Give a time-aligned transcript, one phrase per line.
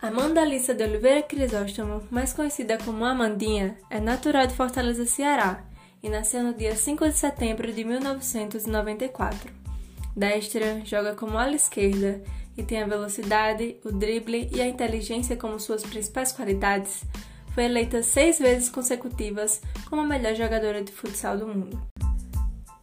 [0.00, 5.64] Amanda Alissa de Oliveira Crisóstomo, mais conhecida como Amandinha, é natural de Fortaleza, Ceará,
[6.00, 9.52] e nasceu no dia 5 de setembro de 1994.
[10.14, 12.22] Destra, joga como ala esquerda
[12.56, 17.02] e tem a velocidade, o drible e a inteligência como suas principais qualidades.
[17.52, 19.60] Foi eleita seis vezes consecutivas
[19.90, 21.82] como a melhor jogadora de futsal do mundo.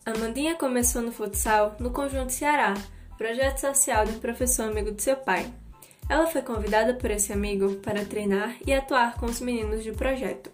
[0.05, 2.73] Amandinha começou no futsal no Conjunto Ceará,
[3.17, 5.49] projeto social de um professor amigo de seu pai.
[6.07, 10.51] Ela foi convidada por esse amigo para treinar e atuar com os meninos do projeto.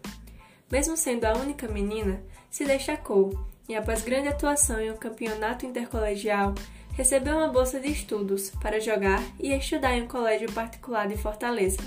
[0.72, 6.56] Mesmo sendo a única menina, se destacou e, após grande atuação em um campeonato intercolegial,
[6.94, 11.80] recebeu uma bolsa de estudos para jogar e estudar em um colégio particular de Fortaleza.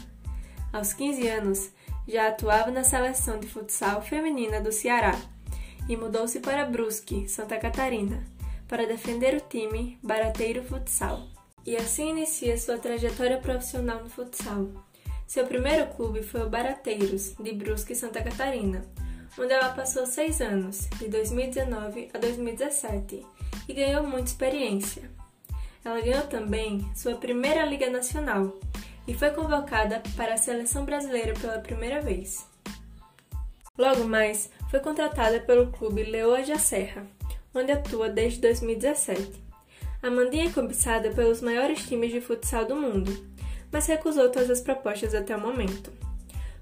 [0.71, 1.71] Aos 15 anos,
[2.07, 5.19] já atuava na seleção de futsal feminina do Ceará
[5.88, 8.23] e mudou-se para Brusque, Santa Catarina,
[8.69, 11.34] para defender o time Barateiro Futsal
[11.66, 14.68] e assim inicia sua trajetória profissional no futsal.
[15.27, 18.84] Seu primeiro clube foi o Barateiros, de Brusque, Santa Catarina,
[19.38, 23.26] onde ela passou seis anos, de 2019 a 2017,
[23.68, 25.10] e ganhou muita experiência.
[25.84, 28.59] Ela ganhou também sua primeira Liga Nacional
[29.06, 32.46] e foi convocada para a seleção brasileira pela primeira vez.
[33.76, 37.06] Logo mais, foi contratada pelo clube Leoa da Serra,
[37.52, 39.43] onde atua desde 2017.
[40.05, 43.10] Amandinha é cobiçada pelos maiores times de futsal do mundo,
[43.73, 45.91] mas recusou todas as propostas até o momento,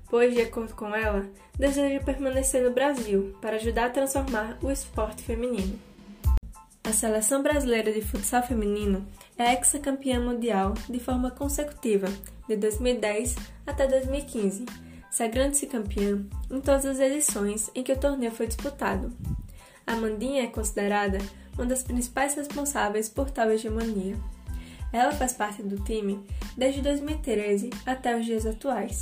[0.09, 5.25] pois, de acordo com ela, deseja permanecer no Brasil para ajudar a transformar o esporte
[5.25, 5.77] feminino.
[6.85, 9.05] A seleção brasileira de futsal feminino
[9.37, 12.07] é ex-campeã mundial de forma consecutiva,
[12.47, 13.35] de 2010
[13.67, 14.67] até 2015,
[15.11, 19.13] sagrando-se campeã em todas as edições em que o torneio foi disputado.
[19.85, 21.19] Amandinha é considerada
[21.55, 24.17] uma das principais responsáveis por tal hegemonia.
[24.93, 26.21] Ela faz parte do time
[26.57, 29.01] desde 2013 até os dias atuais.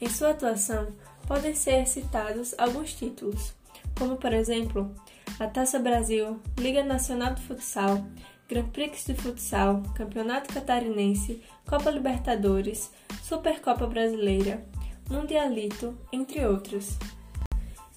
[0.00, 0.88] Em sua atuação,
[1.26, 3.52] podem ser citados alguns títulos,
[3.98, 4.94] como por exemplo
[5.38, 8.04] a Taça Brasil, Liga Nacional de Futsal,
[8.48, 12.90] Grand Prix de Futsal, Campeonato Catarinense, Copa Libertadores,
[13.22, 14.64] Supercopa Brasileira,
[15.08, 16.96] Mundialito, entre outros.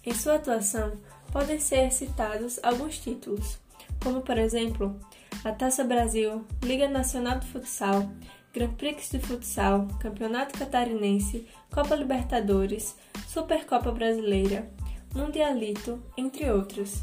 [0.06, 0.94] Em sua atuação,
[1.34, 3.58] podem ser citados alguns títulos,
[4.04, 4.96] como por exemplo
[5.44, 8.08] a Taça Brasil, Liga Nacional de Futsal,
[8.54, 12.96] Grand Prix de Futsal, Campeonato Catarinense, Copa Libertadores,
[13.28, 14.70] Supercopa Brasileira,
[15.16, 17.02] Mundialito, entre outros.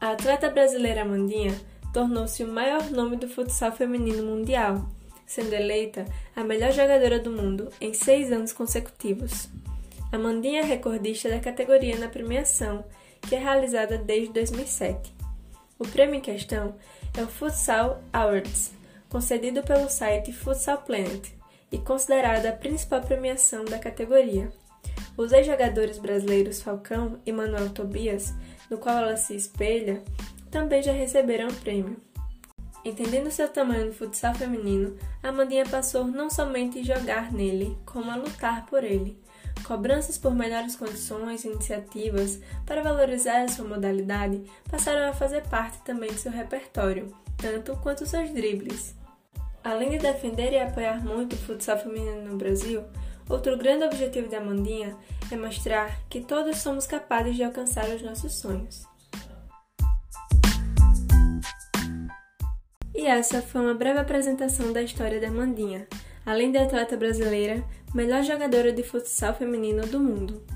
[0.00, 1.60] A atleta brasileira Amandinha
[1.92, 4.88] tornou-se o maior nome do futsal feminino mundial,
[5.26, 6.04] sendo eleita
[6.36, 9.48] a melhor jogadora do mundo em seis anos consecutivos.
[10.12, 12.84] Amandinha é recordista da categoria na premiação
[13.28, 15.14] que é realizada desde 2007.
[15.78, 16.74] O prêmio em questão
[17.16, 18.72] é o Futsal Awards,
[19.08, 21.32] concedido pelo site Futsal Planet
[21.70, 24.50] e considerada a principal premiação da categoria.
[25.16, 28.34] Os ex-jogadores brasileiros Falcão e Manuel Tobias,
[28.70, 30.02] no qual ela se espelha,
[30.50, 31.96] também já receberam o prêmio.
[32.84, 38.16] Entendendo seu tamanho no futsal feminino, Amandinha passou não somente a jogar nele, como a
[38.16, 39.20] lutar por ele,
[39.66, 45.78] Cobranças por melhores condições e iniciativas para valorizar a sua modalidade passaram a fazer parte
[45.78, 48.94] também de seu repertório, tanto quanto seus dribles.
[49.64, 52.84] Além de defender e apoiar muito o futsal feminino no Brasil,
[53.28, 54.96] outro grande objetivo da Amandinha
[55.32, 58.86] é mostrar que todos somos capazes de alcançar os nossos sonhos.
[62.94, 65.88] E essa foi uma breve apresentação da história da Amandinha,
[66.24, 67.64] além de atleta brasileira,
[67.94, 70.55] melhor jogadora de futsal feminino do mundo.